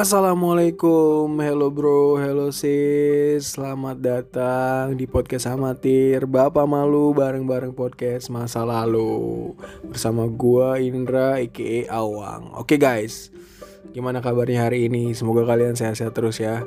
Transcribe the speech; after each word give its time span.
Assalamualaikum, 0.00 1.28
hello 1.44 1.68
bro, 1.68 2.16
hello 2.16 2.48
sis. 2.48 3.52
Selamat 3.52 4.00
datang 4.00 4.96
di 4.96 5.04
podcast 5.04 5.44
amatir. 5.44 6.24
Bapak 6.24 6.64
Malu 6.64 7.12
bareng-bareng 7.12 7.76
podcast 7.76 8.32
masa 8.32 8.64
lalu. 8.64 9.52
Bersama 9.84 10.24
gua 10.24 10.80
Indra 10.80 11.36
aka 11.36 11.84
Awang. 11.92 12.56
Oke 12.56 12.80
guys, 12.80 13.28
gimana 13.92 14.24
kabarnya 14.24 14.72
hari 14.72 14.88
ini? 14.88 15.12
Semoga 15.12 15.44
kalian 15.44 15.76
sehat-sehat 15.76 16.16
terus 16.16 16.40
ya. 16.40 16.64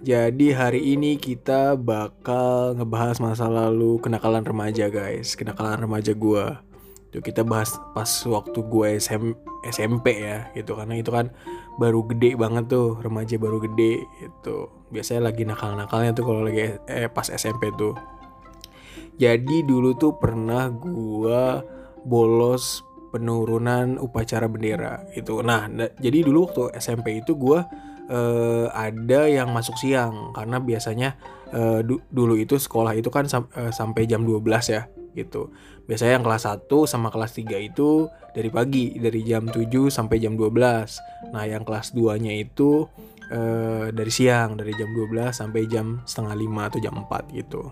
Jadi 0.00 0.56
hari 0.56 0.96
ini 0.96 1.20
kita 1.20 1.76
bakal 1.76 2.80
ngebahas 2.80 3.20
masa 3.20 3.44
lalu 3.44 4.00
kenakalan 4.00 4.40
remaja 4.40 4.88
guys. 4.88 5.36
Kenakalan 5.36 5.84
remaja 5.84 6.16
gua 6.16 6.64
Itu 7.14 7.22
kita 7.22 7.46
bahas 7.46 7.78
pas 7.94 8.10
waktu 8.26 8.58
gue 8.58 8.98
SM, 8.98 9.38
SMP 9.70 10.18
ya 10.18 10.50
gitu. 10.58 10.74
Karena 10.74 10.98
itu 10.98 11.14
kan 11.14 11.30
baru 11.78 12.02
gede 12.10 12.34
banget 12.34 12.74
tuh 12.74 12.98
remaja 12.98 13.38
baru 13.38 13.62
gede 13.62 14.02
itu 14.18 14.56
biasanya 14.90 15.30
lagi 15.30 15.46
nakal-nakalnya 15.46 16.10
tuh 16.10 16.26
kalau 16.26 16.42
lagi 16.42 16.74
eh 16.90 17.06
pas 17.06 17.30
SMP 17.30 17.70
tuh. 17.78 17.94
Jadi 19.14 19.62
dulu 19.62 19.94
tuh 19.94 20.18
pernah 20.18 20.66
gua 20.74 21.62
bolos 22.02 22.82
penurunan 23.14 23.94
upacara 24.02 24.50
bendera 24.50 25.06
itu 25.14 25.38
nah 25.38 25.70
jadi 26.02 26.26
dulu 26.26 26.50
waktu 26.50 26.62
SMP 26.82 27.22
itu 27.22 27.38
gua 27.38 27.62
eh, 28.10 28.66
ada 28.74 29.30
yang 29.30 29.54
masuk 29.54 29.78
siang. 29.78 30.34
Karena 30.34 30.58
biasanya 30.58 31.14
eh, 31.54 31.86
du 31.86 32.02
dulu 32.10 32.34
itu 32.34 32.58
sekolah 32.58 32.98
itu 32.98 33.06
kan 33.06 33.30
sam 33.30 33.46
eh, 33.54 33.70
sampai 33.70 34.10
jam 34.10 34.26
12 34.26 34.42
ya 34.66 34.82
gitu. 35.14 35.54
Biasanya 35.86 36.20
yang 36.20 36.24
kelas 36.26 36.44
1 36.50 36.68
sama 36.90 37.08
kelas 37.08 37.32
3 37.38 37.56
itu 37.62 38.10
dari 38.34 38.50
pagi, 38.50 38.98
dari 38.98 39.22
jam 39.22 39.46
7 39.46 39.88
sampai 39.88 40.18
jam 40.18 40.34
12. 40.34 41.30
Nah, 41.30 41.44
yang 41.46 41.62
kelas 41.62 41.94
2-nya 41.94 42.34
itu 42.34 42.90
eh, 43.30 43.94
dari 43.94 44.12
siang, 44.12 44.58
dari 44.58 44.74
jam 44.74 44.90
12 44.90 45.32
sampai 45.32 45.70
jam 45.70 46.02
setengah 46.04 46.34
5 46.36 46.68
atau 46.68 46.78
jam 46.82 46.94
4 46.98 47.38
gitu. 47.38 47.62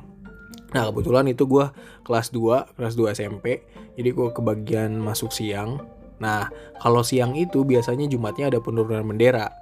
Nah, 0.72 0.88
kebetulan 0.88 1.28
itu 1.28 1.44
gue 1.44 1.68
kelas 2.06 2.32
2, 2.32 2.76
kelas 2.80 2.94
2 2.96 3.12
SMP. 3.12 3.66
Jadi 3.98 4.08
gue 4.08 4.28
kebagian 4.32 4.96
masuk 4.96 5.28
siang. 5.28 5.84
Nah, 6.16 6.48
kalau 6.80 7.04
siang 7.04 7.36
itu 7.36 7.66
biasanya 7.66 8.08
Jumatnya 8.08 8.48
ada 8.48 8.58
penurunan 8.64 9.04
bendera. 9.04 9.52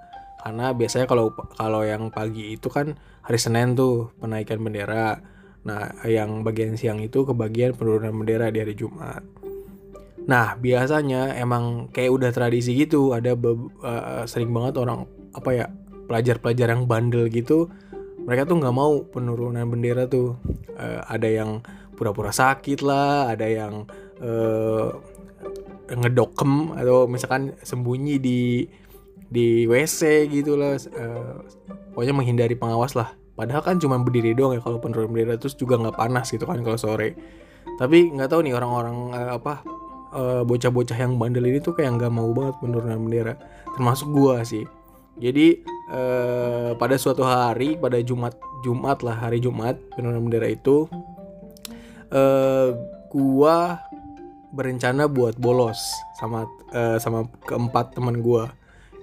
Karena 0.40 0.72
biasanya 0.72 1.04
kalau 1.04 1.34
kalau 1.58 1.84
yang 1.84 2.08
pagi 2.08 2.56
itu 2.56 2.72
kan 2.72 2.96
hari 3.26 3.38
Senin 3.40 3.74
tuh 3.76 4.14
penaikan 4.22 4.62
bendera. 4.62 5.20
Nah, 5.60 5.92
yang 6.08 6.40
bagian 6.40 6.76
siang 6.80 7.04
itu 7.04 7.28
ke 7.28 7.36
bagian 7.36 7.76
penurunan 7.76 8.16
bendera 8.16 8.48
di 8.48 8.64
hari 8.64 8.72
Jumat. 8.72 9.20
Nah, 10.24 10.56
biasanya 10.56 11.36
emang 11.36 11.92
kayak 11.92 12.12
udah 12.12 12.30
tradisi 12.32 12.72
gitu, 12.76 13.12
ada 13.12 13.36
uh, 13.36 14.24
sering 14.24 14.52
banget 14.52 14.80
orang 14.80 15.04
apa 15.36 15.50
ya 15.52 15.66
pelajar-pelajar 16.08 16.72
yang 16.72 16.84
bandel 16.88 17.28
gitu, 17.28 17.68
mereka 18.24 18.48
tuh 18.48 18.56
nggak 18.60 18.76
mau 18.76 19.04
penurunan 19.04 19.64
bendera 19.68 20.08
tuh. 20.08 20.36
Uh, 20.76 21.04
ada 21.08 21.28
yang 21.28 21.60
pura-pura 21.96 22.32
sakit 22.32 22.80
lah, 22.80 23.28
ada 23.28 23.44
yang 23.44 23.84
uh, 24.24 24.96
ngedokem 25.90 26.72
atau 26.78 27.04
misalkan 27.04 27.52
sembunyi 27.60 28.16
di 28.16 28.64
di 29.30 29.68
WC 29.68 30.30
gitu 30.32 30.56
lah, 30.56 30.80
uh, 30.96 31.42
pokoknya 31.92 32.14
menghindari 32.16 32.56
pengawas 32.56 32.96
lah 32.96 33.12
Padahal 33.34 33.62
kan 33.64 33.76
cuma 33.80 33.96
berdiri 34.00 34.36
doang 34.36 34.58
ya 34.58 34.60
kalau 34.60 34.78
penurunan 34.82 35.10
bendera 35.10 35.40
terus 35.40 35.56
juga 35.56 35.80
nggak 35.80 35.96
panas 35.96 36.28
gitu 36.28 36.44
kan 36.44 36.60
kalau 36.60 36.76
sore. 36.76 37.16
Tapi 37.80 38.12
nggak 38.12 38.28
tahu 38.28 38.44
nih 38.44 38.54
orang-orang 38.56 38.96
uh, 39.16 39.30
apa 39.36 39.64
bocah 40.10 40.42
bocah-bocah 40.42 40.98
yang 40.98 41.22
bandel 41.22 41.46
ini 41.46 41.62
tuh 41.62 41.70
kayak 41.70 41.94
nggak 41.94 42.10
mau 42.10 42.34
banget 42.34 42.58
penurunan 42.58 42.98
bendera. 42.98 43.34
Termasuk 43.78 44.10
gua 44.10 44.42
sih. 44.42 44.66
Jadi 45.20 45.62
uh, 45.92 46.74
pada 46.74 46.96
suatu 46.98 47.22
hari 47.22 47.76
pada 47.78 48.00
Jumat 48.02 48.34
Jumat 48.66 49.04
lah 49.06 49.16
hari 49.16 49.38
Jumat 49.38 49.78
penurunan 49.94 50.26
bendera 50.26 50.48
itu 50.50 50.90
uh, 52.10 52.74
gua 53.12 53.80
berencana 54.50 55.06
buat 55.06 55.38
bolos 55.38 55.78
sama 56.18 56.46
uh, 56.74 56.98
sama 56.98 57.30
keempat 57.46 57.94
teman 57.94 58.18
gua 58.18 58.50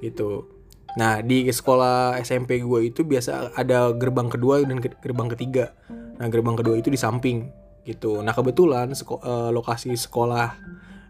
gitu 0.03 0.56
Nah 0.97 1.22
di 1.22 1.46
sekolah 1.46 2.18
SMP 2.25 2.58
gue 2.66 2.90
itu 2.90 3.06
biasa 3.06 3.53
ada 3.53 3.94
gerbang 3.94 4.28
kedua 4.34 4.66
dan 4.66 4.81
gerbang 4.81 5.30
ketiga. 5.38 5.72
Nah 6.18 6.25
gerbang 6.28 6.58
kedua 6.58 6.75
itu 6.81 6.90
di 6.90 6.97
samping 6.97 7.53
gitu. 7.85 8.25
Nah 8.25 8.34
kebetulan 8.34 8.91
seko 8.97 9.22
uh, 9.22 9.53
lokasi 9.53 9.94
sekolah 9.94 10.57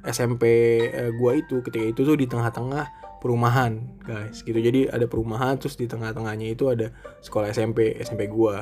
SMP 0.04 0.44
uh, 0.92 1.12
gue 1.16 1.32
itu 1.40 1.64
ketika 1.64 1.86
itu 1.88 2.02
tuh 2.04 2.20
di 2.20 2.28
tengah-tengah 2.28 2.86
perumahan 3.24 3.80
guys 4.04 4.44
gitu. 4.44 4.60
Jadi 4.60 4.92
ada 4.92 5.08
perumahan 5.08 5.56
terus 5.56 5.80
di 5.80 5.88
tengah-tengahnya 5.88 6.52
itu 6.52 6.68
ada 6.68 6.92
sekolah 7.24 7.56
SMP 7.56 7.96
SMP 8.04 8.28
gue 8.28 8.56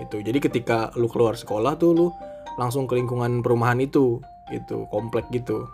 gitu. 0.00 0.16
Jadi 0.24 0.38
ketika 0.40 0.88
lu 0.96 1.12
keluar 1.12 1.36
sekolah 1.36 1.76
tuh 1.76 1.92
lu 1.92 2.08
langsung 2.56 2.88
ke 2.88 2.96
lingkungan 2.96 3.44
perumahan 3.44 3.78
itu 3.78 4.18
gitu 4.50 4.88
komplek 4.90 5.28
gitu 5.30 5.68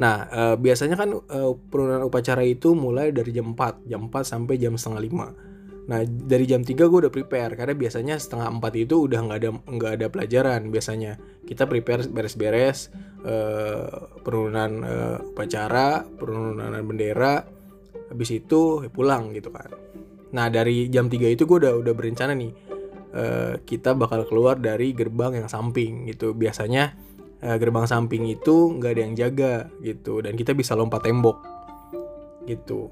Nah, 0.00 0.28
e, 0.28 0.42
biasanya 0.56 0.96
kan 0.96 1.12
e, 1.12 1.40
penurunan 1.68 2.08
upacara 2.08 2.40
itu 2.46 2.72
mulai 2.72 3.12
dari 3.12 3.34
jam 3.34 3.52
4, 3.52 3.84
jam 3.84 4.08
4 4.08 4.24
sampai 4.24 4.54
jam 4.56 4.78
setengah 4.80 5.02
5. 5.04 5.52
Nah, 5.82 6.00
dari 6.06 6.46
jam 6.46 6.62
3 6.62 6.86
gue 6.86 6.98
udah 7.04 7.12
prepare 7.12 7.58
karena 7.58 7.74
biasanya 7.74 8.14
setengah 8.16 8.48
4 8.62 8.86
itu 8.88 9.10
udah 9.10 9.20
nggak 9.26 9.38
ada 9.42 9.50
nggak 9.52 9.92
ada 10.00 10.06
pelajaran 10.08 10.60
biasanya. 10.72 11.18
Kita 11.44 11.68
prepare 11.68 12.06
beres-beres 12.08 12.88
e, 13.20 13.34
penurunan 14.24 14.70
e, 14.80 14.94
upacara, 15.34 16.06
penurunan 16.06 16.72
bendera, 16.86 17.44
habis 18.08 18.30
itu 18.32 18.88
pulang 18.94 19.34
gitu 19.36 19.52
kan. 19.52 19.68
Nah, 20.32 20.48
dari 20.48 20.88
jam 20.88 21.12
3 21.12 21.28
itu 21.28 21.44
gue 21.44 21.58
udah 21.68 21.74
udah 21.82 21.92
berencana 21.92 22.32
nih 22.32 22.52
e, 23.12 23.24
kita 23.66 23.92
bakal 23.92 24.24
keluar 24.24 24.56
dari 24.56 24.96
gerbang 24.96 25.44
yang 25.44 25.48
samping 25.50 26.08
gitu. 26.08 26.32
Biasanya 26.32 26.96
uh, 27.42 27.56
gerbang 27.58 27.84
samping 27.84 28.24
itu 28.30 28.78
nggak 28.78 28.90
ada 28.96 29.02
yang 29.02 29.14
jaga 29.18 29.54
gitu. 29.82 30.22
Dan 30.22 30.38
kita 30.38 30.54
bisa 30.54 30.78
lompat 30.78 31.04
tembok 31.04 31.42
gitu. 32.46 32.88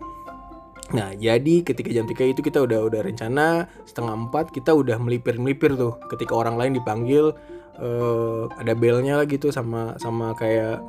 Nah 0.91 1.15
jadi 1.15 1.63
ketika 1.63 1.91
jam 1.95 2.07
3 2.07 2.35
itu 2.35 2.43
kita 2.43 2.67
udah 2.67 2.91
udah 2.91 3.01
rencana 3.07 3.71
setengah 3.87 4.15
empat 4.27 4.51
kita 4.51 4.75
udah 4.75 4.99
melipir 4.99 5.39
melipir 5.39 5.75
tuh. 5.79 5.95
Ketika 6.11 6.35
orang 6.35 6.59
lain 6.59 6.75
dipanggil 6.75 7.31
uh, 7.79 8.51
ada 8.59 8.75
belnya 8.75 9.23
lah 9.23 9.27
gitu 9.27 9.55
sama 9.55 9.95
sama 10.03 10.35
kayak 10.35 10.83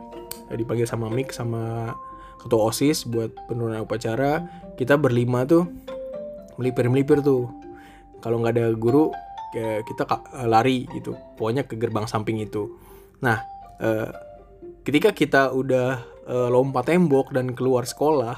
ya 0.49 0.55
dipanggil 0.57 0.89
sama 0.89 1.07
Mik 1.07 1.31
sama 1.31 1.93
ketua 2.41 2.73
osis 2.73 3.05
buat 3.05 3.29
penurunan 3.45 3.85
upacara. 3.85 4.41
Kita 4.73 4.97
berlima 4.97 5.45
tuh 5.45 5.69
melipir 6.57 6.89
melipir 6.89 7.21
tuh. 7.21 7.45
Kalau 8.25 8.41
nggak 8.41 8.57
ada 8.57 8.73
guru 8.73 9.13
kayak 9.53 9.85
kita 9.85 10.03
lari 10.49 10.89
gitu. 10.97 11.13
Pokoknya 11.37 11.65
ke 11.69 11.77
gerbang 11.77 12.09
samping 12.09 12.41
itu 12.41 12.73
nah 13.21 13.45
uh, 13.77 14.09
ketika 14.81 15.13
kita 15.13 15.53
udah 15.53 16.01
uh, 16.25 16.49
lompat 16.49 16.89
tembok 16.89 17.31
dan 17.31 17.53
keluar 17.53 17.85
sekolah 17.85 18.37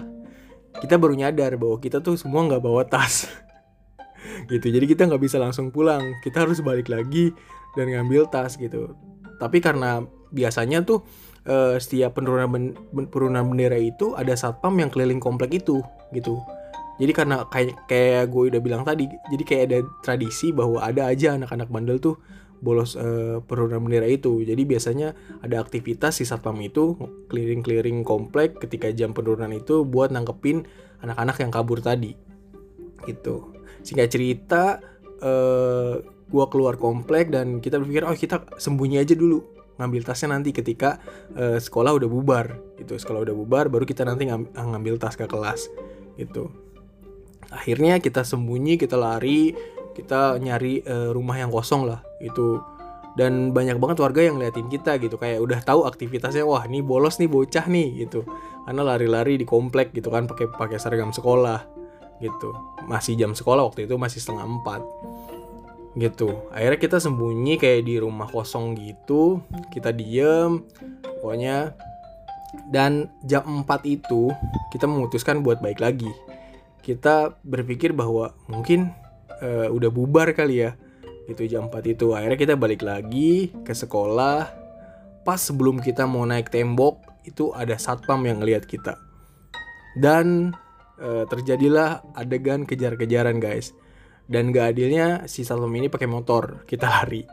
kita 0.81 0.97
baru 0.97 1.13
nyadar 1.13 1.53
bahwa 1.59 1.77
kita 1.77 2.01
tuh 2.01 2.17
semua 2.17 2.45
nggak 2.49 2.63
bawa 2.63 2.81
tas. 2.87 3.29
Gitu. 4.49 4.71
Jadi 4.71 4.85
kita 4.87 5.05
nggak 5.07 5.21
bisa 5.21 5.37
langsung 5.37 5.69
pulang. 5.69 6.01
Kita 6.23 6.47
harus 6.47 6.63
balik 6.63 6.87
lagi 6.87 7.31
dan 7.75 7.91
ngambil 7.91 8.27
tas 8.31 8.55
gitu. 8.55 8.95
Tapi 9.39 9.59
karena 9.59 10.03
biasanya 10.31 10.83
tuh 10.83 11.03
uh, 11.47 11.75
setiap 11.75 12.15
penurunan 12.19 12.47
ben 12.51 12.65
penurunan 13.11 13.43
bendera 13.43 13.75
itu 13.75 14.15
ada 14.15 14.31
satpam 14.35 14.79
yang 14.79 14.87
keliling 14.87 15.19
komplek 15.19 15.63
itu 15.63 15.83
gitu. 16.15 16.39
Jadi 16.99 17.11
karena 17.11 17.43
kayak 17.51 17.87
kayak 17.87 18.31
gue 18.31 18.43
udah 18.53 18.61
bilang 18.63 18.83
tadi 18.87 19.11
jadi 19.31 19.43
kayak 19.43 19.63
ada 19.67 19.79
tradisi 20.05 20.55
bahwa 20.55 20.79
ada 20.79 21.09
aja 21.09 21.35
anak-anak 21.35 21.67
bandel 21.67 21.97
tuh 21.99 22.15
bolos 22.63 22.95
uh, 22.95 23.43
penurunan 23.43 23.83
bendera 23.83 24.07
itu. 24.07 24.39
Jadi 24.41 24.63
biasanya 24.63 25.11
ada 25.43 25.59
aktivitas 25.59 26.17
si 26.17 26.23
satpam 26.23 26.55
itu 26.63 26.95
keliling-keliling 27.27 28.07
komplek 28.07 28.63
ketika 28.63 28.87
jam 28.95 29.11
penurunan 29.11 29.51
itu 29.51 29.83
buat 29.83 30.15
nangkepin 30.15 30.63
anak-anak 31.03 31.43
yang 31.43 31.51
kabur 31.51 31.83
tadi. 31.83 32.15
Gitu. 33.03 33.51
Singkat 33.83 34.07
cerita, 34.07 34.79
uh, 35.19 35.99
gua 36.31 36.47
keluar 36.47 36.79
komplek 36.79 37.29
dan 37.29 37.59
kita 37.59 37.77
berpikir 37.77 38.07
oh 38.07 38.15
kita 38.15 38.47
sembunyi 38.55 39.03
aja 39.03 39.13
dulu 39.13 39.43
ngambil 39.77 40.01
tasnya 40.05 40.37
nanti 40.37 40.53
ketika 40.53 41.01
uh, 41.37 41.57
sekolah 41.57 41.97
udah 41.97 42.09
bubar 42.09 42.57
gitu 42.77 42.97
sekolah 42.97 43.25
udah 43.25 43.35
bubar 43.35 43.69
baru 43.69 43.85
kita 43.85 44.05
nanti 44.05 44.29
ngam 44.29 44.49
ngambil 44.53 45.01
tas 45.01 45.17
ke 45.17 45.25
kelas 45.25 45.69
gitu 46.17 46.53
akhirnya 47.49 47.97
kita 48.01 48.21
sembunyi 48.21 48.77
kita 48.77 48.97
lari 48.97 49.53
kita 49.93 50.41
nyari 50.41 50.81
uh, 50.83 51.13
rumah 51.13 51.37
yang 51.37 51.53
kosong 51.53 51.85
lah 51.85 52.01
itu 52.19 52.59
dan 53.13 53.53
banyak 53.53 53.77
banget 53.77 53.97
warga 54.01 54.21
yang 54.25 54.41
ngeliatin 54.41 54.67
kita 54.69 54.97
gitu. 54.97 55.21
Kayak 55.21 55.45
udah 55.45 55.59
tahu 55.61 55.85
aktivitasnya 55.85 56.41
wah 56.43 56.65
ini 56.65 56.81
bolos 56.81 57.21
nih 57.21 57.29
bocah 57.29 57.65
nih 57.69 58.05
gitu. 58.05 58.25
Karena 58.65 58.81
lari-lari 58.81 59.37
di 59.37 59.45
komplek 59.45 59.93
gitu 59.93 60.09
kan 60.09 60.25
pakai 60.25 60.49
pakai 60.49 60.77
seragam 60.81 61.13
sekolah 61.13 61.61
gitu. 62.17 62.57
Masih 62.89 63.13
jam 63.13 63.37
sekolah 63.37 63.69
waktu 63.69 63.85
itu 63.85 63.95
masih 64.01 64.17
setengah 64.17 64.45
empat 64.49 64.81
gitu. 65.93 66.49
Akhirnya 66.49 66.79
kita 66.81 66.97
sembunyi 66.97 67.61
kayak 67.61 67.85
di 67.85 68.01
rumah 68.01 68.25
kosong 68.25 68.73
gitu 68.81 69.45
kita 69.69 69.93
diem 69.93 70.65
pokoknya. 71.21 71.77
Dan 72.69 73.09
jam 73.25 73.65
4 73.65 73.65
itu 73.89 74.29
kita 74.69 74.85
memutuskan 74.85 75.41
buat 75.41 75.57
baik 75.57 75.81
lagi. 75.81 76.09
Kita 76.85 77.33
berpikir 77.41 77.97
bahwa 77.97 78.29
mungkin 78.45 78.93
uh, 79.41 79.67
udah 79.71 79.89
bubar 79.89 80.31
kali 80.35 80.65
ya. 80.65 80.75
Gitu 81.29 81.47
jam 81.47 81.71
4 81.71 81.95
itu. 81.95 82.11
Akhirnya 82.11 82.39
kita 82.39 82.55
balik 82.59 82.83
lagi 82.83 83.51
ke 83.63 83.71
sekolah. 83.71 84.51
Pas 85.23 85.39
sebelum 85.39 85.79
kita 85.79 86.03
mau 86.03 86.27
naik 86.27 86.51
tembok 86.51 86.99
itu 87.23 87.55
ada 87.55 87.79
satpam 87.79 88.27
yang 88.27 88.43
ngeliat 88.43 88.67
kita. 88.67 88.99
Dan 89.95 90.51
uh, 90.99 91.23
terjadilah 91.29 92.03
adegan 92.17 92.67
kejar-kejaran 92.67 93.39
guys. 93.39 93.71
Dan 94.27 94.51
gak 94.51 94.75
adilnya 94.75 95.27
si 95.31 95.47
satpam 95.47 95.71
ini 95.75 95.87
pakai 95.87 96.07
motor. 96.11 96.67
Kita 96.67 96.91
lari. 96.91 97.23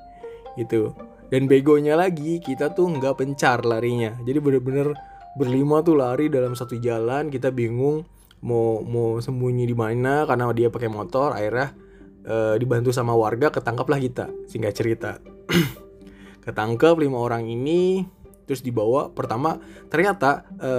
Gitu. 0.54 0.94
Dan 1.30 1.46
begonya 1.46 1.94
lagi 1.94 2.42
kita 2.42 2.74
tuh 2.74 2.90
nggak 2.90 3.22
pencar 3.22 3.62
larinya. 3.62 4.18
Jadi 4.26 4.38
bener-bener 4.42 4.98
berlima 5.38 5.78
tuh 5.78 5.94
lari 5.94 6.26
dalam 6.26 6.58
satu 6.58 6.74
jalan. 6.82 7.30
Kita 7.30 7.54
bingung 7.54 8.02
mau 8.40 8.80
mau 8.80 9.20
sembunyi 9.20 9.68
di 9.68 9.76
mana 9.76 10.24
karena 10.24 10.48
dia 10.56 10.72
pakai 10.72 10.88
motor 10.88 11.36
akhirnya 11.36 11.76
e, 12.24 12.56
dibantu 12.56 12.90
sama 12.92 13.12
warga 13.12 13.52
ketangkaplah 13.52 14.00
kita. 14.00 14.26
Singkat 14.48 14.72
cerita. 14.72 15.10
Ketangkep 16.44 16.96
lima 17.04 17.20
orang 17.20 17.44
ini 17.48 18.04
terus 18.48 18.64
dibawa. 18.64 19.12
Pertama 19.12 19.60
ternyata 19.92 20.48
e, 20.56 20.72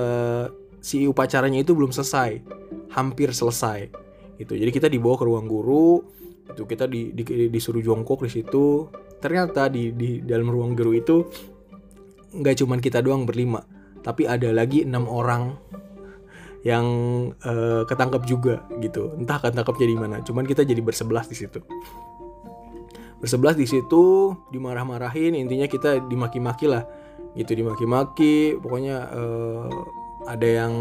si 0.82 1.06
upacaranya 1.06 1.62
itu 1.62 1.78
belum 1.78 1.94
selesai. 1.94 2.42
Hampir 2.98 3.32
selesai. 3.32 3.94
Itu 4.42 4.58
jadi 4.58 4.74
kita 4.74 4.90
dibawa 4.90 5.16
ke 5.22 5.26
ruang 5.30 5.46
guru. 5.46 6.02
Itu 6.50 6.66
kita 6.66 6.90
di, 6.90 7.14
di, 7.14 7.48
disuruh 7.48 7.80
jongkok 7.80 8.26
di 8.26 8.32
situ. 8.42 8.90
Ternyata 9.22 9.70
di, 9.70 9.94
di 9.94 10.18
dalam 10.26 10.50
ruang 10.50 10.74
guru 10.74 10.98
itu 10.98 11.24
nggak 12.32 12.64
cuman 12.64 12.80
kita 12.80 13.04
doang 13.04 13.28
berlima 13.28 13.60
tapi 14.02 14.26
ada 14.26 14.50
lagi 14.50 14.88
enam 14.88 15.06
orang 15.06 15.56
yang 16.62 16.86
uh, 17.42 17.84
ketangkep 17.90 18.22
juga 18.30 18.56
gitu. 18.82 19.18
Entah 19.18 19.42
ketangkepnya 19.42 19.88
di 19.90 19.98
mana 19.98 20.16
cuman 20.22 20.46
kita 20.46 20.62
jadi 20.62 20.82
bersebelas 20.82 21.26
di 21.26 21.38
situ. 21.38 21.62
Bersebelas 23.22 23.58
di 23.58 23.66
situ 23.70 24.34
dimarah-marahin 24.50 25.38
intinya 25.38 25.66
kita 25.66 26.02
dimaki-maki 26.06 26.70
lah. 26.70 26.86
Gitu 27.34 27.58
dimaki-maki 27.58 28.60
pokoknya 28.62 29.10
uh, 29.10 29.70
ada 30.30 30.48
yang 30.48 30.74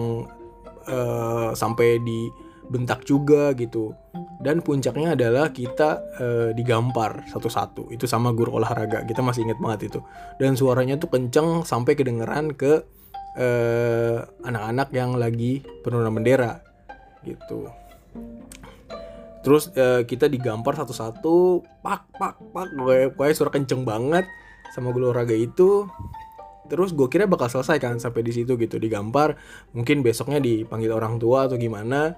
uh, 0.84 1.56
sampai 1.56 1.96
dibentak 2.04 3.08
juga 3.08 3.56
gitu. 3.56 3.96
Dan 4.40 4.64
puncaknya 4.64 5.16
adalah 5.16 5.52
kita 5.52 6.00
uh, 6.20 6.48
digampar 6.52 7.24
satu-satu. 7.28 7.88
Itu 7.92 8.04
sama 8.04 8.36
guru 8.36 8.60
olahraga 8.60 9.04
kita 9.08 9.24
masih 9.24 9.48
inget 9.48 9.60
banget 9.60 9.92
itu. 9.92 10.00
Dan 10.36 10.60
suaranya 10.60 11.00
tuh 11.00 11.08
kenceng 11.08 11.64
sampai 11.64 11.96
kedengeran 11.96 12.52
ke 12.52 12.84
Eh, 12.84 12.99
anak-anak 14.42 14.88
uh, 14.90 14.96
yang 14.96 15.10
lagi 15.14 15.62
penurunan 15.86 16.10
bendera 16.10 16.60
gitu. 17.22 17.70
Terus 19.40 19.72
uh, 19.72 20.04
kita 20.04 20.28
digampar 20.28 20.76
satu-satu 20.76 21.64
pak 21.80 22.12
pak 22.18 22.34
pak 22.52 22.66
gue 22.76 23.08
gue 23.14 23.26
suara 23.32 23.48
kenceng 23.48 23.88
banget 23.88 24.28
sama 24.76 24.92
guru 24.92 25.10
olahraga 25.10 25.32
itu. 25.32 25.88
Terus 26.70 26.94
gue 26.94 27.10
kira 27.10 27.26
bakal 27.26 27.50
selesai 27.50 27.82
kan 27.82 27.98
sampai 27.98 28.22
di 28.22 28.30
situ 28.30 28.54
gitu 28.54 28.78
digampar. 28.78 29.34
Mungkin 29.74 30.06
besoknya 30.06 30.38
dipanggil 30.38 30.94
orang 30.94 31.18
tua 31.18 31.50
atau 31.50 31.58
gimana. 31.58 32.14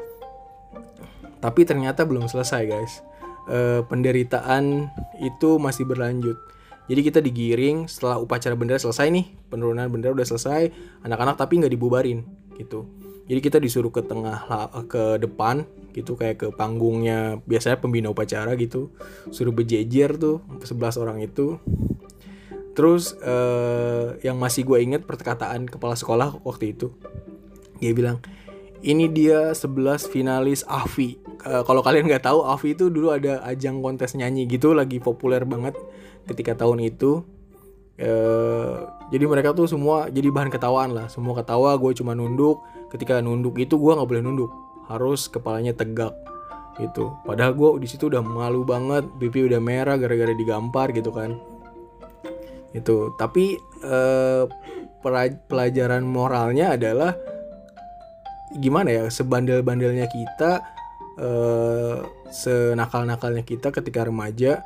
Tapi 1.41 1.65
ternyata 1.65 2.05
belum 2.05 2.29
selesai 2.29 2.63
guys. 2.69 3.01
E, 3.49 3.81
penderitaan 3.89 4.93
itu 5.25 5.57
masih 5.57 5.89
berlanjut 5.89 6.37
jadi 6.93 7.09
kita 7.09 7.25
digiring 7.25 7.89
setelah 7.89 8.21
upacara 8.21 8.53
bendera 8.53 8.77
selesai 8.77 9.09
nih, 9.09 9.25
penurunan 9.49 9.89
bendera 9.89 10.13
udah 10.13 10.29
selesai, 10.29 10.69
anak-anak 11.01 11.41
tapi 11.41 11.65
nggak 11.65 11.73
dibubarin 11.73 12.21
gitu. 12.61 12.85
Jadi 13.25 13.41
kita 13.41 13.57
disuruh 13.57 13.89
ke 13.89 14.05
tengah 14.05 14.45
ke 14.93 15.17
depan 15.17 15.65
gitu 15.97 16.21
kayak 16.21 16.37
ke 16.37 16.49
panggungnya 16.53 17.41
biasanya 17.49 17.81
pembina 17.81 18.13
upacara 18.13 18.53
gitu. 18.61 18.93
Suruh 19.33 19.57
berjejer 19.57 20.21
tuh 20.21 20.45
11 20.61 21.01
orang 21.01 21.25
itu. 21.25 21.57
Terus 22.77 23.17
eh, 23.25 24.21
yang 24.29 24.37
masih 24.37 24.69
gue 24.69 24.85
inget 24.85 25.09
perkataan 25.09 25.73
kepala 25.73 25.97
sekolah 25.97 26.45
waktu 26.45 26.77
itu. 26.77 26.93
Dia 27.81 27.97
bilang, 27.97 28.21
ini 28.85 29.09
dia 29.09 29.57
11 29.57 30.13
finalis 30.13 30.61
AFI. 30.69 31.17
Uh, 31.43 31.67
kalau 31.67 31.83
kalian 31.83 32.07
nggak 32.07 32.23
tahu, 32.23 32.47
AFI 32.47 32.79
itu 32.79 32.87
dulu 32.87 33.11
ada 33.11 33.43
ajang 33.43 33.83
kontes 33.83 34.15
nyanyi 34.15 34.47
gitu, 34.47 34.71
lagi 34.71 35.03
populer 35.03 35.43
banget 35.43 35.75
ketika 36.29 36.59
tahun 36.59 36.85
itu. 36.85 37.25
Uh, 38.03 38.89
jadi 39.13 39.29
mereka 39.29 39.53
tuh 39.53 39.69
semua 39.69 40.09
jadi 40.09 40.33
bahan 40.33 40.49
ketawaan 40.49 40.97
lah. 40.97 41.07
Semua 41.13 41.37
ketawa, 41.39 41.77
gue 41.77 41.93
cuma 41.95 42.17
nunduk. 42.17 42.65
Ketika 42.91 43.21
nunduk 43.21 43.57
itu 43.61 43.77
gue 43.79 43.93
nggak 43.93 44.09
boleh 44.09 44.23
nunduk, 44.25 44.51
harus 44.89 45.29
kepalanya 45.29 45.73
tegak 45.73 46.13
gitu. 46.81 47.13
Padahal 47.29 47.53
gue 47.53 47.85
di 47.85 47.89
situ 47.89 48.09
udah 48.09 48.25
malu 48.25 48.65
banget, 48.65 49.05
pipi 49.21 49.45
udah 49.45 49.61
merah 49.61 50.01
gara-gara 50.01 50.33
digampar 50.33 50.91
gitu 50.97 51.13
kan. 51.13 51.37
Itu. 52.73 53.13
Tapi 53.21 53.61
uh, 53.85 54.49
pelajaran 55.49 56.07
moralnya 56.07 56.79
adalah 56.79 57.13
gimana 58.57 58.93
ya 58.93 59.05
sebandel-bandelnya 59.09 60.07
kita 60.13 60.61
uh, 61.21 62.05
senakal-nakalnya 62.29 63.45
kita 63.45 63.73
ketika 63.73 64.05
remaja 64.05 64.61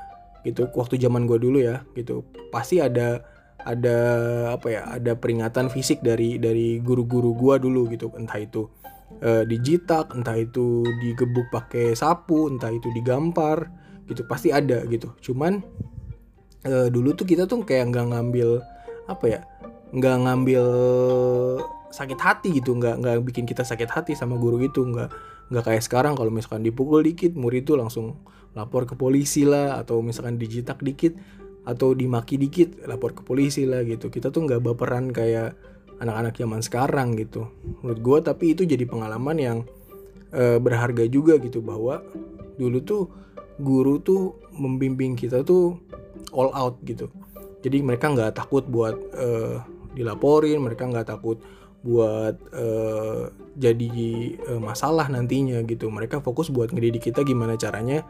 gitu 0.47 0.71
waktu 0.79 1.03
zaman 1.03 1.27
gue 1.27 1.43
dulu 1.43 1.59
ya 1.59 1.83
gitu. 1.99 2.23
Pasti 2.55 2.79
ada 2.79 3.27
ada 3.67 3.99
apa 4.55 4.67
ya 4.71 4.83
ada 4.95 5.19
peringatan 5.19 5.67
fisik 5.67 5.99
dari 6.01 6.39
dari 6.39 6.79
guru-guru 6.79 7.35
gue 7.35 7.55
dulu 7.67 7.91
gitu. 7.91 8.15
Entah 8.15 8.39
itu 8.39 8.71
uh, 9.27 9.43
dijitak 9.43 10.15
entah 10.15 10.39
itu 10.39 10.87
digebuk 11.03 11.51
pakai 11.51 11.99
sapu 11.99 12.47
entah 12.47 12.71
itu 12.71 12.89
digampar 12.95 13.67
gitu. 14.07 14.23
Pasti 14.31 14.55
ada 14.55 14.87
gitu. 14.87 15.11
Cuman 15.19 15.59
uh, 16.63 16.89
dulu 16.89 17.13
tuh 17.19 17.27
kita 17.27 17.51
tuh 17.51 17.67
kayak 17.67 17.91
nggak 17.91 18.15
ngambil 18.15 18.63
apa 19.11 19.25
ya 19.27 19.41
nggak 19.95 20.17
ngambil 20.27 20.65
sakit 21.91 22.19
hati 22.19 22.49
gitu 22.59 22.75
nggak 22.77 23.03
nggak 23.03 23.17
bikin 23.27 23.44
kita 23.47 23.62
sakit 23.62 23.91
hati 23.91 24.12
sama 24.19 24.37
guru 24.37 24.59
itu 24.62 24.83
nggak 24.83 25.09
nggak 25.53 25.65
kayak 25.65 25.83
sekarang 25.83 26.19
kalau 26.19 26.31
misalkan 26.35 26.67
dipukul 26.67 27.03
dikit 27.03 27.38
murid 27.38 27.62
itu 27.62 27.79
langsung 27.79 28.19
lapor 28.56 28.88
ke 28.88 28.97
polisi 28.97 29.44
lah 29.44 29.79
atau 29.79 30.00
misalkan 30.00 30.41
dijitak 30.41 30.81
dikit 30.81 31.15
atau 31.67 31.93
dimaki 31.93 32.38
dikit 32.41 32.87
lapor 32.87 33.12
ke 33.12 33.27
polisi 33.27 33.67
lah 33.67 33.83
gitu. 33.83 34.09
Kita 34.09 34.31
tuh 34.31 34.47
nggak 34.47 34.62
baperan 34.62 35.11
kayak 35.11 35.59
anak-anak 35.99 36.35
zaman 36.38 36.61
sekarang 36.62 37.19
gitu. 37.21 37.50
Menurut 37.83 38.00
gue 38.00 38.19
tapi 38.33 38.45
itu 38.57 38.62
jadi 38.62 38.87
pengalaman 38.87 39.37
yang 39.37 39.59
e, 40.31 40.62
berharga 40.62 41.05
juga 41.11 41.37
gitu 41.43 41.61
bahwa 41.61 42.00
dulu 42.57 42.78
tuh 42.81 43.02
guru 43.61 43.99
tuh 44.00 44.38
membimbing 44.57 45.19
kita 45.19 45.43
tuh 45.43 45.76
all 46.33 46.55
out 46.55 46.78
gitu. 46.87 47.11
Jadi 47.61 47.83
mereka 47.83 48.14
nggak 48.14 48.38
takut 48.38 48.62
buat 48.71 48.95
e, 49.12 49.28
dilaporin 49.99 50.62
mereka 50.62 50.87
nggak 50.87 51.09
takut 51.12 51.43
buat 51.87 52.35
uh, 52.50 53.31
jadi 53.55 53.90
uh, 54.50 54.61
masalah 54.61 55.07
nantinya 55.07 55.62
gitu. 55.62 55.87
Mereka 55.87 56.21
fokus 56.21 56.50
buat 56.50 56.75
ngedidik 56.75 57.09
kita 57.14 57.23
gimana 57.23 57.55
caranya 57.55 58.02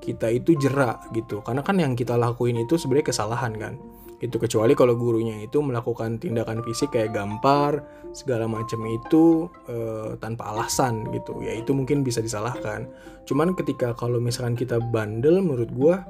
kita 0.00 0.32
itu 0.32 0.56
jerak 0.56 1.12
gitu. 1.12 1.44
Karena 1.44 1.60
kan 1.60 1.76
yang 1.76 1.92
kita 1.92 2.16
lakuin 2.16 2.64
itu 2.64 2.80
sebenarnya 2.80 3.12
kesalahan 3.12 3.52
kan. 3.60 3.74
Itu 4.18 4.42
kecuali 4.42 4.74
kalau 4.74 4.98
gurunya 4.98 5.38
itu 5.46 5.62
melakukan 5.62 6.18
tindakan 6.18 6.66
fisik 6.66 6.90
kayak 6.90 7.14
gampar 7.14 7.86
segala 8.10 8.50
macam 8.50 8.82
itu 8.88 9.46
uh, 9.70 10.18
tanpa 10.18 10.50
alasan 10.50 11.06
gitu. 11.14 11.38
Ya 11.44 11.54
itu 11.54 11.70
mungkin 11.76 12.02
bisa 12.02 12.18
disalahkan. 12.18 12.90
Cuman 13.28 13.54
ketika 13.54 13.94
kalau 13.94 14.18
misalkan 14.18 14.58
kita 14.58 14.82
bandel 14.90 15.38
menurut 15.44 15.70
gua 15.70 16.02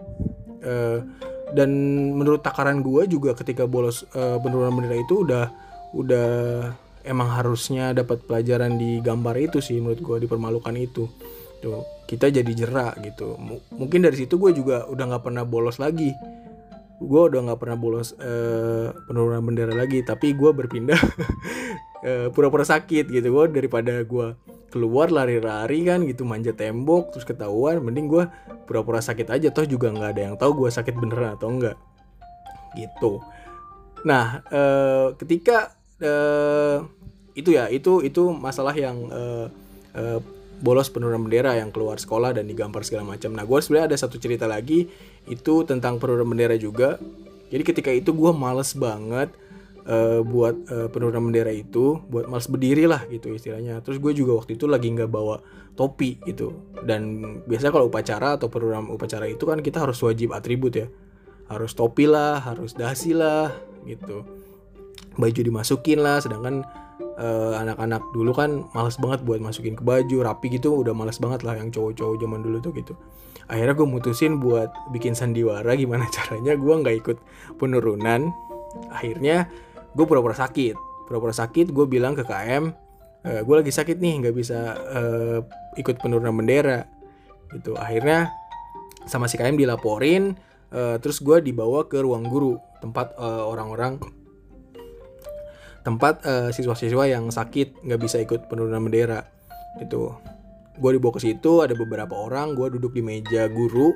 uh, 0.65 1.05
dan 1.53 1.71
menurut 2.17 2.41
takaran 2.41 2.81
gua 2.81 3.05
juga 3.05 3.37
ketika 3.37 3.69
bolos 3.69 4.09
uh, 4.17 4.41
penurunan 4.41 4.73
bendera 4.73 4.97
itu 4.97 5.29
udah 5.29 5.47
udah 5.93 6.29
emang 7.09 7.33
harusnya 7.33 7.97
dapat 7.97 8.21
pelajaran 8.29 8.77
di 8.77 9.01
gambar 9.01 9.35
itu 9.41 9.59
sih 9.65 9.81
menurut 9.81 10.05
gue 10.05 10.17
dipermalukan 10.29 10.77
itu. 10.77 11.09
Tuh 11.59 11.83
kita 12.05 12.29
jadi 12.29 12.53
jerak 12.53 13.01
gitu. 13.01 13.35
M 13.41 13.59
mungkin 13.75 14.05
dari 14.05 14.17
situ 14.21 14.37
gue 14.37 14.53
juga 14.53 14.85
udah 14.87 15.05
nggak 15.17 15.25
pernah 15.25 15.45
bolos 15.49 15.81
lagi. 15.81 16.13
Gue 17.01 17.33
udah 17.33 17.49
nggak 17.49 17.59
pernah 17.59 17.79
bolos 17.81 18.13
uh, 18.21 18.93
penurunan 19.09 19.41
bendera 19.41 19.73
lagi 19.73 20.05
tapi 20.05 20.37
gue 20.37 20.51
berpindah 20.53 21.01
uh, 22.05 22.29
pura-pura 22.35 22.69
sakit 22.69 23.09
gitu. 23.09 23.27
Gue 23.33 23.49
daripada 23.49 24.05
gue 24.05 24.37
keluar 24.69 25.09
lari-lari 25.09 25.89
kan 25.89 26.05
gitu 26.05 26.29
manjat 26.29 26.61
tembok 26.61 27.17
terus 27.17 27.25
ketahuan 27.25 27.81
mending 27.81 28.05
gue 28.05 28.25
pura-pura 28.69 29.01
sakit 29.01 29.33
aja. 29.33 29.49
Toh 29.49 29.65
juga 29.65 29.89
nggak 29.89 30.11
ada 30.13 30.23
yang 30.29 30.37
tahu 30.37 30.65
gue 30.67 30.71
sakit 30.71 30.95
beneran 30.95 31.41
atau 31.41 31.49
enggak 31.49 31.77
gitu. 32.77 33.25
Nah 34.05 34.45
uh, 34.53 35.17
ketika 35.17 35.78
uh, 36.03 36.85
itu 37.39 37.55
ya 37.55 37.71
itu 37.71 38.03
itu 38.03 38.35
masalah 38.35 38.75
yang 38.75 38.97
uh, 39.11 39.47
uh, 39.95 40.19
bolos 40.59 40.91
penurunan 40.91 41.23
bendera 41.23 41.55
yang 41.55 41.71
keluar 41.71 42.03
sekolah 42.03 42.35
dan 42.35 42.51
digampar 42.51 42.83
segala 42.83 43.15
macam. 43.15 43.31
Nah, 43.31 43.47
gue 43.47 43.59
sebenarnya 43.63 43.95
ada 43.95 43.99
satu 43.99 44.19
cerita 44.19 44.51
lagi 44.51 44.91
itu 45.31 45.55
tentang 45.63 46.03
penurunan 46.03 46.27
bendera 46.27 46.59
juga. 46.59 46.99
Jadi 47.49 47.63
ketika 47.63 47.91
itu 47.95 48.11
gue 48.11 48.35
males 48.35 48.75
banget 48.75 49.31
uh, 49.89 50.21
buat 50.23 50.55
uh, 50.69 50.89
penurunan 50.93 51.33
bendera 51.33 51.51
itu 51.51 51.99
buat 52.07 52.29
males 52.29 52.47
berdiri 52.47 52.85
lah 52.85 53.09
gitu 53.09 53.33
istilahnya 53.33 53.81
terus 53.81 53.99
gue 53.99 54.13
juga 54.13 54.37
waktu 54.39 54.61
itu 54.61 54.69
lagi 54.69 54.93
nggak 54.93 55.09
bawa 55.09 55.41
topi 55.75 56.21
gitu 56.29 56.53
dan 56.85 57.23
biasanya 57.49 57.73
kalau 57.73 57.89
upacara 57.89 58.37
atau 58.37 58.53
penurunan 58.53 58.93
upacara 58.93 59.25
itu 59.27 59.43
kan 59.49 59.65
kita 59.65 59.83
harus 59.83 59.99
wajib 60.05 60.37
atribut 60.37 60.77
ya 60.77 60.87
harus 61.49 61.73
topi 61.73 62.05
lah 62.05 62.45
harus 62.45 62.77
dasi 62.77 63.17
lah 63.17 63.51
gitu 63.89 64.23
baju 65.19 65.41
dimasukin 65.43 65.99
lah 66.01 66.23
sedangkan 66.23 66.63
uh, 67.19 67.59
anak-anak 67.59 68.03
dulu 68.15 68.31
kan 68.33 68.65
males 68.73 68.97
banget 68.97 69.27
buat 69.27 69.43
masukin 69.43 69.75
ke 69.75 69.83
baju 69.83 70.17
rapi 70.23 70.55
gitu 70.55 70.81
udah 70.81 70.95
males 70.95 71.19
banget 71.19 71.43
lah 71.43 71.59
yang 71.59 71.75
cowok-cowok 71.75 72.17
zaman 72.23 72.41
dulu 72.41 72.59
tuh 72.63 72.73
gitu. 72.79 72.95
Akhirnya 73.49 73.75
gue 73.75 73.89
mutusin 73.89 74.39
buat 74.39 74.71
bikin 74.95 75.19
sandiwara 75.19 75.75
gimana 75.75 76.07
caranya 76.17 76.55
gue 76.55 76.75
nggak 76.75 76.97
ikut 77.03 77.19
penurunan. 77.59 78.31
Akhirnya 78.95 79.51
gue 79.93 80.05
pura-pura 80.07 80.37
sakit 80.37 80.89
pura-pura 81.09 81.33
sakit 81.33 81.73
gue 81.73 81.89
bilang 81.89 82.13
ke 82.13 82.21
KM 82.21 82.69
e, 83.25 83.31
gue 83.41 83.55
lagi 83.57 83.73
sakit 83.73 83.97
nih 83.97 84.15
nggak 84.21 84.37
bisa 84.37 84.77
uh, 84.77 85.41
ikut 85.81 85.97
penurunan 86.05 86.37
bendera. 86.37 86.85
Gitu. 87.49 87.73
Akhirnya 87.81 88.29
sama 89.09 89.25
si 89.25 89.41
KM 89.41 89.57
dilaporin 89.57 90.37
uh, 90.77 91.01
terus 91.01 91.25
gue 91.25 91.41
dibawa 91.41 91.89
ke 91.89 91.97
ruang 91.97 92.29
guru 92.29 92.61
tempat 92.85 93.17
orang-orang 93.19 93.99
uh, 93.99 94.18
tempat 95.87 96.25
uh, 96.27 96.49
siswa-siswa 96.51 97.05
yang 97.09 97.31
sakit 97.31 97.85
nggak 97.87 98.01
bisa 98.01 98.21
ikut 98.23 98.51
penurunan 98.51 98.83
bendera 98.83 99.25
gitu. 99.79 100.15
Gue 100.79 100.95
dibawa 100.95 101.19
ke 101.19 101.21
situ 101.23 101.63
ada 101.63 101.75
beberapa 101.75 102.15
orang 102.15 102.55
gue 102.55 102.79
duduk 102.79 102.95
di 102.95 103.03
meja 103.03 103.51
guru 103.51 103.95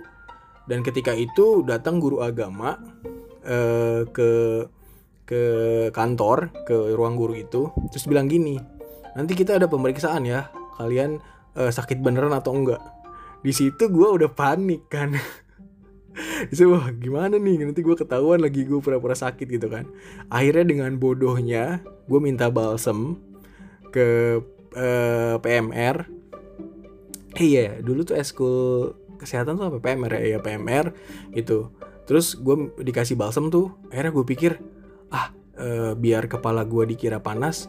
dan 0.66 0.82
ketika 0.82 1.14
itu 1.14 1.66
datang 1.66 1.98
guru 1.98 2.22
agama 2.22 2.78
uh, 3.46 4.02
ke 4.10 4.30
ke 5.22 5.42
kantor 5.94 6.50
ke 6.66 6.74
ruang 6.98 7.14
guru 7.14 7.38
itu 7.38 7.70
terus 7.94 8.04
bilang 8.10 8.26
gini 8.26 8.58
nanti 9.14 9.38
kita 9.38 9.56
ada 9.56 9.70
pemeriksaan 9.70 10.26
ya 10.26 10.50
kalian 10.76 11.22
uh, 11.56 11.70
sakit 11.70 12.00
beneran 12.00 12.34
atau 12.34 12.54
enggak. 12.56 12.82
Di 13.42 13.50
situ 13.50 13.90
gue 13.90 14.08
udah 14.08 14.30
panik 14.30 14.86
kan 14.86 15.14
itu 16.52 16.68
wah 16.68 16.88
gimana 16.92 17.36
nih? 17.40 17.64
Nanti 17.64 17.80
gue 17.80 17.96
ketahuan 17.96 18.40
lagi 18.40 18.64
gue 18.64 18.80
pura-pura 18.80 19.16
sakit 19.16 19.48
gitu 19.48 19.68
kan. 19.72 19.88
Akhirnya 20.28 20.64
dengan 20.68 20.92
bodohnya 20.96 21.80
gue 22.08 22.20
minta 22.20 22.52
balsem 22.52 23.16
ke 23.92 24.40
uh, 24.76 25.36
PMR 25.40 26.08
iya 27.40 27.80
dulu 27.80 28.04
tuh 28.04 28.16
eskul 28.16 28.92
kesehatan 29.16 29.56
tuh 29.56 29.72
apa? 29.72 29.78
PMR 29.80 30.12
ya, 30.20 30.36
ya 30.36 30.38
PMR 30.40 30.92
gitu. 31.32 31.72
Terus 32.04 32.36
gue 32.36 32.74
dikasih 32.82 33.16
balsam 33.16 33.48
tuh. 33.48 33.72
Akhirnya 33.88 34.12
gue 34.12 34.24
pikir 34.26 34.52
ah 35.12 35.28
e, 35.56 35.92
biar 35.92 36.24
kepala 36.26 36.64
gue 36.64 36.88
dikira 36.88 37.20
panas 37.20 37.68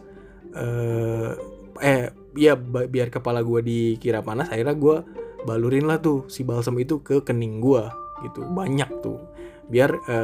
eh 0.56 1.36
eh 1.84 2.08
ya 2.34 2.56
biar 2.58 3.10
kepala 3.10 3.42
gue 3.42 3.60
dikira 3.62 4.24
panas 4.24 4.50
akhirnya 4.50 4.74
gue 4.74 4.96
balurin 5.44 5.86
lah 5.86 6.00
tuh 6.00 6.26
si 6.26 6.42
balsam 6.42 6.74
itu 6.80 7.04
ke 7.04 7.22
kening 7.22 7.60
gue 7.62 7.84
gitu. 8.24 8.48
Banyak 8.48 9.04
tuh. 9.04 9.20
Biar 9.68 9.92
e, 10.08 10.16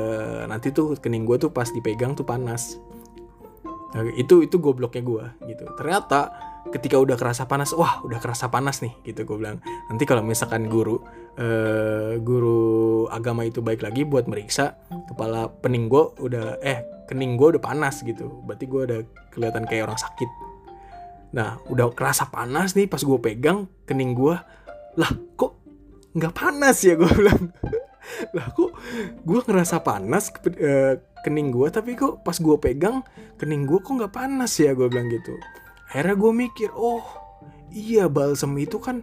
nanti 0.48 0.72
tuh 0.72 0.96
kening 0.96 1.28
gue 1.28 1.36
tuh 1.36 1.50
pas 1.52 1.68
dipegang 1.68 2.16
tuh 2.16 2.24
panas. 2.24 2.80
Nah, 3.90 4.06
itu 4.14 4.46
itu 4.46 4.56
gobloknya 4.62 5.02
gue 5.02 5.24
gitu. 5.50 5.64
Ternyata 5.74 6.50
ketika 6.70 7.00
udah 7.00 7.16
kerasa 7.16 7.48
panas 7.48 7.72
wah 7.72 8.04
udah 8.04 8.20
kerasa 8.20 8.52
panas 8.52 8.84
nih 8.84 8.94
gitu 9.02 9.26
gue 9.26 9.36
bilang. 9.40 9.58
Nanti 9.90 10.06
kalau 10.06 10.22
misalkan 10.22 10.70
guru 10.70 11.00
uh, 11.40 12.14
guru 12.20 13.08
agama 13.10 13.42
itu 13.48 13.64
baik 13.64 13.82
lagi 13.82 14.06
buat 14.06 14.30
meriksa 14.30 14.78
kepala 15.10 15.50
pening 15.64 15.90
gue 15.90 16.04
udah 16.22 16.62
eh 16.62 16.86
kening 17.10 17.34
gue 17.34 17.58
udah 17.58 17.62
panas 17.62 18.04
gitu. 18.06 18.30
Berarti 18.46 18.64
gue 18.70 18.80
udah 18.86 19.00
kelihatan 19.34 19.66
kayak 19.66 19.90
orang 19.90 19.98
sakit. 19.98 20.30
Nah 21.34 21.58
udah 21.66 21.90
kerasa 21.90 22.30
panas 22.30 22.78
nih 22.78 22.86
pas 22.86 23.02
gue 23.02 23.18
pegang 23.18 23.66
kening 23.90 24.14
gue 24.14 24.36
lah 24.98 25.10
kok 25.34 25.58
nggak 26.14 26.34
panas 26.34 26.78
ya? 26.82 26.94
gue 26.94 27.10
bilang 27.10 27.50
lah 28.36 28.52
kok 28.52 28.72
gue 29.24 29.40
ngerasa 29.44 29.84
panas 29.84 30.32
uh, 30.32 30.94
kening 31.24 31.52
gue 31.52 31.68
tapi 31.68 31.96
kok 31.96 32.24
pas 32.24 32.36
gue 32.36 32.56
pegang 32.56 33.04
kening 33.36 33.68
gue 33.68 33.78
kok 33.80 33.92
nggak 33.92 34.14
panas 34.14 34.52
ya 34.56 34.72
gue 34.72 34.88
bilang 34.88 35.08
gitu. 35.12 35.36
Akhirnya 35.90 36.16
gue 36.16 36.32
mikir 36.32 36.70
oh 36.72 37.02
iya 37.70 38.06
balsem 38.06 38.54
itu 38.58 38.78
kan 38.78 39.02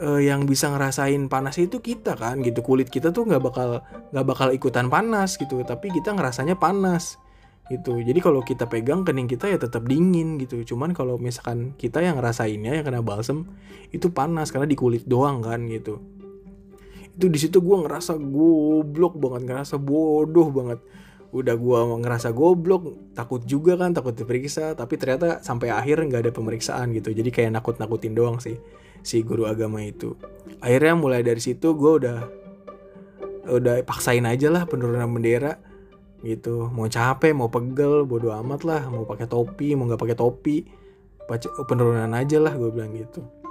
uh, 0.00 0.20
yang 0.20 0.46
bisa 0.46 0.70
ngerasain 0.72 1.28
panas 1.28 1.60
itu 1.60 1.80
kita 1.80 2.16
kan 2.16 2.40
gitu. 2.40 2.64
Kulit 2.64 2.88
kita 2.88 3.12
tuh 3.12 3.28
nggak 3.28 3.42
bakal 3.42 3.84
nggak 4.14 4.26
bakal 4.26 4.48
ikutan 4.52 4.88
panas 4.88 5.36
gitu. 5.36 5.60
Tapi 5.62 5.92
kita 5.92 6.16
ngerasanya 6.16 6.56
panas 6.56 7.20
gitu. 7.72 7.96
Jadi 8.00 8.20
kalau 8.20 8.44
kita 8.44 8.68
pegang 8.68 9.08
kening 9.08 9.28
kita 9.28 9.48
ya 9.48 9.58
tetap 9.60 9.84
dingin 9.88 10.36
gitu. 10.40 10.64
Cuman 10.64 10.92
kalau 10.96 11.16
misalkan 11.20 11.72
kita 11.76 12.00
yang 12.04 12.20
ngerasainnya 12.20 12.76
yang 12.80 12.84
kena 12.84 13.00
balsem 13.00 13.48
itu 13.94 14.10
panas 14.10 14.50
karena 14.50 14.66
di 14.66 14.76
kulit 14.76 15.06
doang 15.06 15.38
kan 15.44 15.64
gitu 15.70 16.13
itu 17.14 17.26
di 17.30 17.38
situ 17.38 17.62
gue 17.62 17.76
ngerasa 17.86 18.18
goblok 18.18 19.14
banget 19.22 19.42
ngerasa 19.46 19.78
bodoh 19.78 20.50
banget. 20.50 20.82
Udah 21.34 21.58
gua 21.58 21.82
ngerasa 21.98 22.30
goblok 22.30 22.94
takut 23.10 23.42
juga 23.42 23.74
kan 23.74 23.90
takut 23.90 24.14
diperiksa 24.14 24.78
tapi 24.78 24.94
ternyata 24.94 25.42
sampai 25.42 25.74
akhir 25.74 26.06
nggak 26.06 26.30
ada 26.30 26.32
pemeriksaan 26.34 26.94
gitu. 26.94 27.10
Jadi 27.10 27.34
kayak 27.34 27.58
nakut 27.58 27.74
nakutin 27.82 28.14
doang 28.14 28.38
sih 28.38 28.54
si 29.02 29.26
guru 29.26 29.46
agama 29.50 29.82
itu. 29.82 30.14
Akhirnya 30.62 30.94
mulai 30.94 31.26
dari 31.26 31.42
situ 31.42 31.74
gue 31.74 31.92
udah 32.02 32.18
udah 33.50 33.82
paksain 33.82 34.22
aja 34.22 34.46
lah 34.46 34.62
penurunan 34.66 35.10
bendera 35.10 35.58
gitu. 36.22 36.70
Mau 36.70 36.86
capek 36.86 37.34
mau 37.34 37.50
pegel 37.50 38.06
bodo 38.06 38.30
amat 38.30 38.62
lah. 38.62 38.82
Mau 38.86 39.02
pakai 39.02 39.26
topi 39.26 39.74
mau 39.74 39.90
nggak 39.90 40.02
pakai 40.06 40.18
topi. 40.18 40.56
Penurunan 41.66 42.14
aja 42.14 42.38
lah 42.38 42.54
gue 42.54 42.70
bilang 42.70 42.94
gitu 42.94 43.43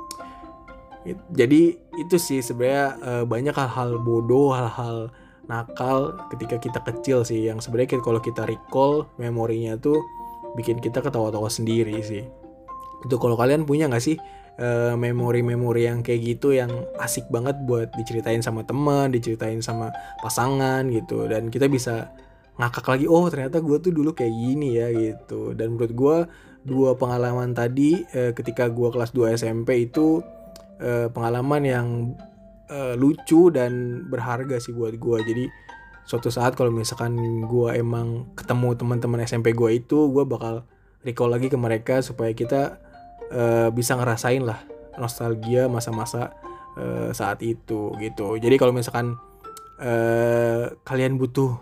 jadi 1.11 1.75
itu 1.99 2.15
sih 2.15 2.39
sebenarnya 2.39 2.85
eh, 3.03 3.23
banyak 3.27 3.55
hal-hal 3.55 3.99
bodoh 3.99 4.55
hal-hal 4.55 5.11
nakal 5.47 6.15
ketika 6.31 6.55
kita 6.59 6.79
kecil 6.83 7.27
sih. 7.27 7.43
Yang 7.43 7.67
sebenarnya 7.67 7.99
kalau 7.99 8.23
kita 8.23 8.47
recall 8.47 9.07
memorinya 9.19 9.75
tuh 9.75 9.99
bikin 10.55 10.79
kita 10.79 11.03
ketawa-tawa 11.03 11.51
sendiri 11.51 11.99
sih. 12.03 12.23
Itu 13.03 13.19
kalau 13.19 13.35
kalian 13.35 13.67
punya 13.67 13.91
nggak 13.91 14.03
sih 14.03 14.15
uh, 14.61 14.95
memori-memori 14.95 15.89
yang 15.89 15.99
kayak 15.99 16.21
gitu 16.23 16.55
yang 16.55 16.71
asik 17.03 17.27
banget 17.27 17.59
buat 17.67 17.91
diceritain 17.99 18.39
sama 18.39 18.63
teman 18.63 19.11
diceritain 19.11 19.59
sama 19.59 19.91
pasangan 20.23 20.87
gitu. 20.87 21.27
Dan 21.27 21.51
kita 21.51 21.67
bisa 21.67 22.15
ngakak 22.53 22.85
lagi 22.85 23.05
oh 23.09 23.25
ternyata 23.33 23.59
gue 23.65 23.77
tuh 23.81 23.91
dulu 23.91 24.15
kayak 24.15 24.31
gini 24.31 24.79
ya 24.79 24.87
gitu. 24.95 25.51
Dan 25.51 25.75
menurut 25.75 25.93
gue 25.93 26.17
dua 26.63 26.95
pengalaman 26.95 27.51
tadi 27.51 28.07
uh, 28.15 28.31
ketika 28.31 28.71
gue 28.71 28.87
kelas 28.87 29.11
2 29.11 29.35
SMP 29.35 29.91
itu 29.91 30.23
uh, 30.83 31.07
pengalaman 31.09 31.61
yang 31.63 31.87
uh, 32.67 32.93
lucu 32.99 33.49
dan 33.49 34.03
berharga 34.11 34.59
sih 34.59 34.75
buat 34.75 34.99
gue 34.99 35.17
jadi 35.23 35.45
suatu 36.03 36.27
saat 36.27 36.59
kalau 36.59 36.69
misalkan 36.69 37.15
gue 37.47 37.69
emang 37.79 38.27
ketemu 38.35 38.75
teman-teman 38.75 39.23
SMP 39.23 39.55
gue 39.55 39.79
itu 39.79 40.11
gue 40.11 40.27
bakal 40.27 40.67
recall 41.07 41.31
lagi 41.31 41.47
ke 41.47 41.55
mereka 41.55 42.03
supaya 42.03 42.35
kita 42.35 42.79
uh, 43.31 43.71
bisa 43.71 43.95
ngerasain 43.95 44.43
lah 44.43 44.59
nostalgia 44.99 45.71
masa-masa 45.71 46.35
uh, 46.75 47.09
saat 47.15 47.39
itu 47.41 47.95
gitu. 47.97 48.35
Jadi 48.37 48.55
kalau 48.59 48.75
misalkan 48.75 49.15
uh, 49.79 50.75
kalian 50.83 51.15
butuh 51.15 51.55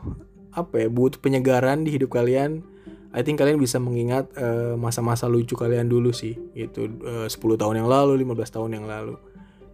apa 0.52 0.84
ya 0.84 0.88
butuh 0.92 1.22
penyegaran 1.24 1.88
di 1.88 1.96
hidup 1.96 2.12
kalian 2.12 2.66
I 3.12 3.22
think 3.28 3.40
kalian 3.40 3.60
bisa 3.60 3.76
mengingat 3.76 4.32
masa-masa 4.80 5.28
uh, 5.28 5.32
lucu 5.32 5.54
kalian 5.60 5.92
dulu 5.92 6.16
sih 6.16 6.36
gitu. 6.56 6.88
Uh, 7.04 7.28
10 7.28 7.36
tahun 7.60 7.84
yang 7.84 7.90
lalu 7.92 8.24
15 8.24 8.56
tahun 8.56 8.72
yang 8.80 8.86
lalu 8.88 9.20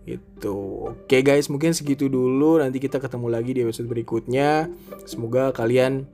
itu 0.08 0.56
oke 0.88 1.17
guys 1.22 1.51
mungkin 1.51 1.75
segitu 1.77 2.10
dulu. 2.10 2.58
Nanti 2.58 2.82
kita 2.82 2.98
ketemu 2.98 3.27
lagi 3.29 3.51
di 3.53 3.62
episode 3.62 3.86
berikutnya. 3.86 4.72
Semoga 5.06 5.53
kalian 5.53 6.10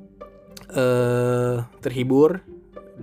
uh, 0.75 1.63
terhibur 1.79 2.43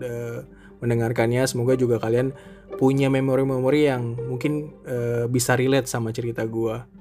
uh, 0.03 0.45
mendengarkannya. 0.85 1.47
Semoga 1.49 1.79
juga 1.81 1.97
kalian 1.97 2.37
punya 2.77 3.09
memori-memori 3.09 3.89
yang 3.89 4.21
mungkin 4.29 4.73
uh, 4.85 5.25
bisa 5.33 5.57
relate 5.57 5.89
sama 5.89 6.13
cerita 6.13 6.45
gue 6.45 7.01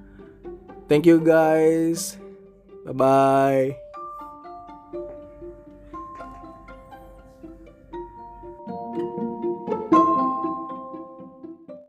thank 0.90 1.06
you 1.06 1.22
guys. 1.22 2.18
Bye 2.84 2.98
bye 2.98 3.89